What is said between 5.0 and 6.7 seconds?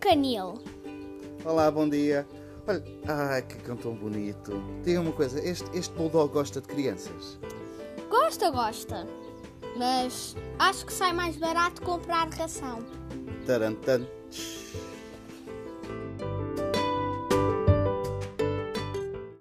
uma coisa, este, este bulldog gosta de